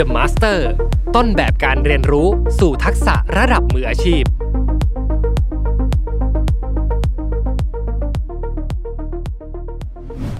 [0.00, 0.58] The Master
[1.16, 2.28] ต้นแบบการเรียนรู้
[2.60, 4.22] สู่ทักษะระดับมืออาชีพ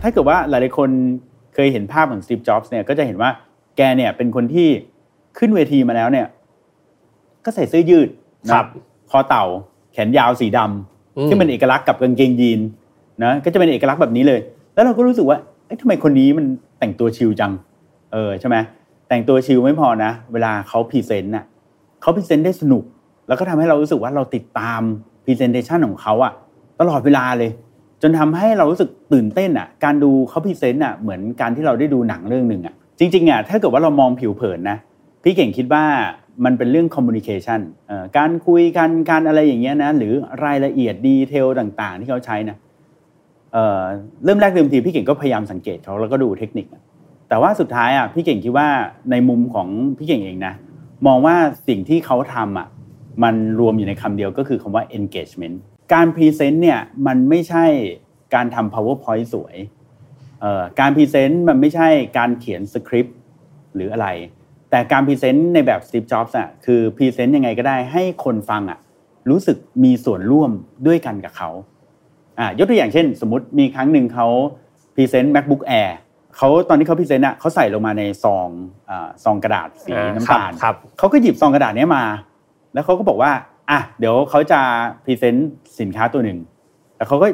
[0.02, 0.90] ถ้าเกิดว่าหลายๆคน
[1.54, 3.30] เคยเห็นภาพของสตีฟจ็อบส์เนี่ยก็จะเห็นว่า
[3.76, 4.68] แกเนี่ยเป็นคนที่
[5.38, 6.26] ขึ้นเวทีมาแล้วเนี่ย
[7.44, 8.08] ก็ใส่เสื้อยืด
[8.46, 8.66] นะครับ
[9.10, 9.44] คอเต่า
[9.92, 12.60] แขนยาวสีดำอืมที่เป็นเอกลักษณ์กับกางเกงยีน
[13.24, 14.40] นะก็จะเป็นเอกลักษณ์แบบนี้เลย
[14.74, 16.46] แล้วเราก็รู้สึกว่าเอ๊ะทำไมคนนี้มัน
[16.78, 17.52] แต่งตัวชิลจัง
[18.12, 18.56] เออใช่ไหม
[19.08, 21.44] แต่งตัวชิลไม่พอนะ เวลาเขาพรีเซนต์น่ะ
[22.00, 22.84] เขาพรีเซนต์ได้สนุก
[23.28, 24.80] แล้วก็ทำให้เรารู้สึกว่าเราติดตาม
[25.24, 26.32] presentation ของเขาอะ
[26.80, 27.50] ตลอดเวลาเลย
[28.02, 34.78] จนทำให้เรารู้สึกตื่นเต้นอะการดูเขาพรีเซนต์อะเหมือนการที่เราได้ดูหนังเรื่องหนึ่งอะจริงๆอะถ้าเกิดว่าเรามองผิวเผินนะ
[35.22, 35.84] พี่เก่งคิดว่า
[36.44, 37.60] มันเป็นเรื่อง communication
[38.16, 40.12] การคุยกันการอะไรอย่างเงี้ยนะหรือ
[40.44, 42.56] รายละเอียด detail ต่างๆ ที่เขาใช้นะ
[43.52, 43.80] เออ
[44.24, 46.66] เริ่มแรกเดิมทีพี่เก่งก็พยายามสังเกตเขาแล้วก็ดูเทคนิค
[47.28, 48.68] แต่ว่าสุดท้ายอะพี่เก่งคิดว่า
[49.10, 50.54] ในมุมของพี่เก่งเองนะ
[51.06, 51.36] มองว่า
[51.68, 52.68] สิ่งที่เขาทำอะ
[53.22, 55.56] มันรวมอยู่ในคำเดียวก็คือคำว่า engagement
[55.94, 57.64] การพรีเซนต์เนี่ยมันไม่ใช่
[58.34, 59.56] การทำ powerpoint สวย
[60.40, 63.16] เอ่อการพรีเซนต์มันไม่ใช่การเขียนสคริปต์
[63.74, 64.08] หรืออะไร
[64.70, 68.78] แต่การพรีเซนต์ในแบบ Steve Jobs อะคือพรีเซนต์ยังไงก็ได้ให้คนฟังอะ
[69.30, 70.50] รู้สึกมีส่วนร่วม
[70.86, 71.50] ด้วยกันกับเขา
[72.38, 74.28] อ่ายกตัวอย่างเช่น สมมติมีครั้งหนึ่งเขา
[74.94, 75.90] พรีเซนต์ MacBook Air
[76.36, 78.48] เขาตอนที่เขาพรีเซนต์อะเขาใส่ลงมาในซอง
[78.90, 82.04] อาซองกระดาษสีอ่าน้ำตาลครับเขาก็หยิบซองกระดาษเนี้ยมา
[82.74, 83.32] แล้วเขาก็บอกว่า
[83.70, 84.60] อะเดี๋ยวเขาจะ
[85.04, 85.50] พรีเซนต์
[85.80, 86.38] สินค้าตัวหนึ่ง
[86.96, 87.26] แล้วเขาก็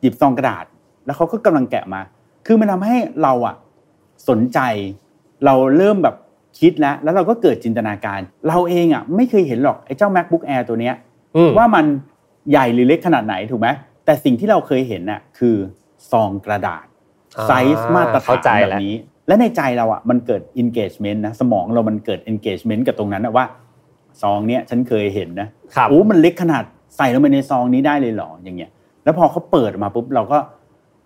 [0.00, 0.64] หยิบซองกระดาษ
[1.06, 2.00] แล้วเขาก็กำลังแกะมา
[2.46, 3.56] คือมันทำให้เราอะ
[4.28, 4.58] สนใจ
[5.44, 6.16] เราเริ่มแบบ
[6.58, 10.94] คิดแล้ว แล้วเราก็เกิดจินตนาการ เราเองอะไม่เคยเห็นหรอกไอ้เจ้า macbook air ตัวเนี้ย
[11.36, 11.84] อืมว่ามัน
[12.50, 13.68] ใหญ่หรือเล็กขนาดไหนถูกไหม
[14.04, 15.56] แต่สิ่งที่เราเคยเห็นน่ะคือ
[16.10, 16.95] ซองกระดาษอ่า
[17.44, 18.94] ไซส์มาตรฐาเข้าใจแล้ว
[19.28, 23.44] และในใจเราอะมันเกิด engagement นะสมองเรามันเกิด engagement กับตรงนั้นนะว่า
[24.22, 26.64] ซองเนี้ยฉันเคยเห็นนะครับโอ้มันเล็กขนาด
[26.96, 28.70] ใส่ลงไปในซองนี้ได้เลยเหรออย่างเงี้ย
[29.04, 30.38] แล้วพอเขาเปิดออกมาปุ๊บเราก็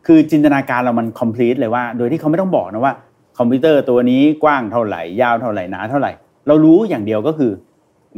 [0.06, 2.94] คือจินตนาการเรามัน complete เลยว่า โดยที่เขาไม่ต้องบอกนะว่า
[3.38, 6.12] คอมพิวเตอร์ตัวนี้กว้างเท่าไหร่ยาวเท่าไหร่หนาเท่าไหร่
[6.46, 7.52] เรารู้อย่างเดียวก็คือ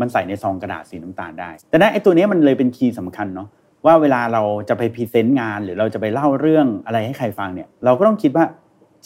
[0.00, 3.48] มันใส่ในซองกระดาษสีน้ำตาลได้ ดังนั้นไอ้ตัวเนี้ยมันเลยเป็น key สำคัญเนาะ
[3.86, 8.44] ว่าเวลาเราจะไปพรีเซนต์งาน หรือเราจะไปเล่าเรื่องอะไรให้ใครฟังเนี่ยเราก็ต้องคิดว่า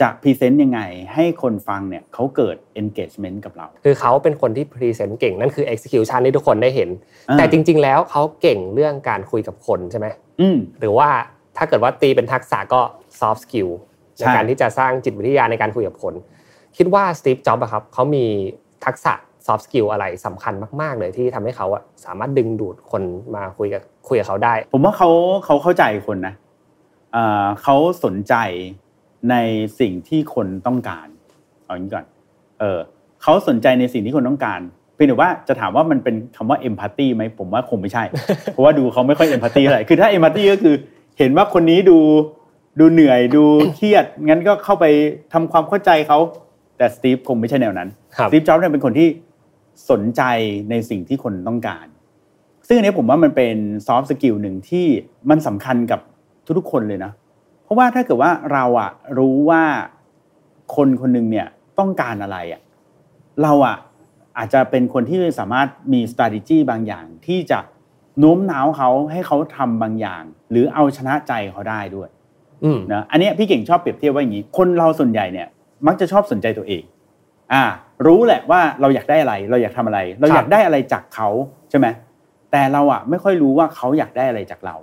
[0.01, 0.81] จะพรีเซนต์ยังไง
[1.15, 6.89] ให้คนฟังเนี่ยเขาเกิด engagement กับเรา คือเขาเป็นคนที่พรีเซนต์เก่งนั่นคือ execution ที่ทุกคนได้เห็น
[7.29, 10.07] อ่าแต่จริง ๆ แล้วเขาเก่งเรื่องการคุยกับคนใช่ไหม
[10.41, 11.09] อืมหรือว่า
[11.57, 12.81] ถ้าเกิดว่าตีเป็นทักษะก็
[13.21, 13.71] soft skill
[14.17, 16.15] ใช่ในการที่จะสร้างจิตวิทยาในการคุยกับคน
[16.77, 18.25] คิดว่าสตีฟจ็อบส์ครับเขามี
[18.85, 19.13] ทักษะ
[19.47, 23.03] soft skill อะไรสำคัญมาก ๆ เลยที่ทำให้เขาอะสามารถดึงดูดคน
[23.37, 25.11] มาคุยกับคุยกับเขาได้ ผมว่าเขา
[25.45, 26.35] เขาเข้าใจคนนะ
[27.13, 28.35] เอ่อเขาสนใจ
[29.31, 29.35] ใน
[29.81, 31.07] สิ่งที่คนต้องการ
[31.65, 32.07] เอาอย่างนี้ก่อน
[32.61, 32.79] เออ
[33.23, 34.61] เขาสนใจในสิ่งที่คนต้องการ
[34.95, 38.05] เพียงแต่ว่าจะถามว่ามันเป็นคำว่า empathy ไหมผมว่าคงไม่ใช่
[38.53, 40.75] เพราะว่าดูเขาไม่ค่อย empathy เท่าไหร่คือถ้า empathy ก็คือ
[41.19, 41.99] เห็นว่าคนนี้ดู
[42.81, 43.45] ดูเหนื่อยดู
[43.77, 44.85] เครียดงั้นก็เข้าไป
[45.33, 46.19] ทำความเข้าใจเขา
[46.79, 49.09] แต่ Steve คงไม่ใช่แนวนั้นครับ Steve Jobs เนี่ยเป็นคนที่
[49.91, 50.23] สนใจ
[50.71, 51.87] ในสิ่งที่คนต้องการ
[52.67, 54.87] ซึ่งอันนี้ผมว่ามันเป็น soft skill หนึ่งที่
[55.31, 56.01] มันสำคัญกับ
[56.59, 57.13] ทุกๆคนเลยนะ
[57.65, 59.63] เพราะว่าถ้าเกิดว่าเราอะรู้ว่า
[60.77, 61.47] คนคนหนึ่งเนี่ย
[61.79, 62.61] ต้องการอะไรอะ
[63.43, 63.77] เราอะ
[64.39, 67.59] อาจจะเป็นคนที่สามารถมี strategy บางอย่างที่จะ
[68.19, 72.09] โน้มน้าวเขาให้เขาทำบางอย่าง หรือเอาชนะใจเขาได้ด้วย
[72.65, 75.49] อืมนะอันเนี้ยพี่เก่งชอบเปรียบเทียบว่าอย่างนี้ คนเราส่วนใหญ่เนี่ย
[75.87, 76.83] มักจะชอบสนใจตัวเอง
[77.53, 77.65] อ่า
[78.07, 81.29] รู้แหละว่าเราอยากได้อะไร เราอยากทำอะไร เราอยากได้อะไรจากเขา
[81.71, 81.87] ใช่ไหม
[82.53, 84.77] แต่เราอะไม่ค่อยรู้ว่าเขาอยากได้อะไรจากเรา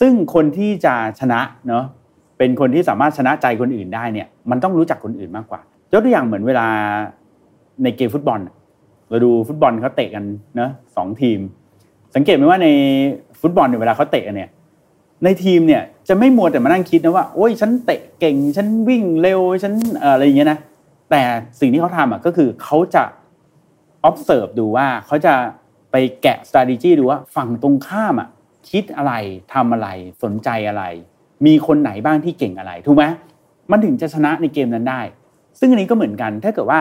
[0.00, 1.84] ซึ่งคนที่จะชนะเนาะ
[2.38, 5.60] เป็นคนที่สามารถชนะใจคนอื่นได้เนี่ย มันต้องรู้จักคนอื่นมากกว่า
[5.92, 6.66] ยกตัวอย่างเหมือนเวลา
[7.82, 8.40] ในเกมฟุตบอล
[9.08, 10.24] เราดูฟุตบอลเขาเตะกัน
[10.56, 11.38] เนาะสองทีม
[12.14, 12.68] สังเกตไหมว่าใน
[13.40, 14.50] ฟุตบอลเนี่ยเวลาเขาเตะกันเนี่ย
[15.24, 20.58] ในทีมเนี่ยจะไม่มัวแต่มานั่งคิดนะว่าโอ้ยฉันเตะเก่งฉันวิ่งเร็วฉันอะไรอย่างเงี้ยนะ
[21.10, 21.22] แต่
[21.60, 23.04] สิ่งที่เขาทำอะก็คือเขาจะ
[24.08, 25.34] observe ดูว่าเขาจะ
[25.90, 28.28] ไปแกะ strategy ดูว่าฝั่งตรงข้ามอะ
[28.70, 29.12] คิดอะไร
[29.54, 29.88] ทำอะไร
[30.22, 30.84] สนใจอะไร
[31.46, 33.04] มีคนไหนบ้างที่เก่งอะไรถูกไหม
[33.70, 35.00] มันถึงจะชนะในเกมนั้นได้
[35.58, 36.80] ซึ่งอันนี้ก็เหมือนกันถ้าเกิดว่า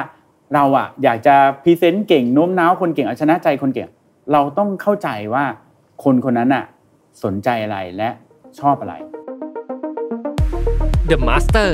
[0.54, 3.90] เราอะอยากจะพรีเซนต์เก่งโน้มน้าวคนเก่งเอาชนะใจคนเก่ง
[4.32, 5.46] เราต้องเข้าใจว่า
[6.04, 6.66] คนคนนั้นอะ
[7.24, 8.10] สนใจอะไรและ
[8.60, 8.96] ชอบอะไร
[11.12, 11.72] The Master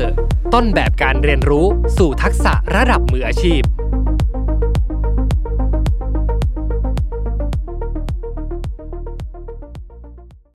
[0.53, 1.65] ต้นแบบการเรียนรู้
[1.97, 3.61] สู่ทักษะระดับมืออาชีพ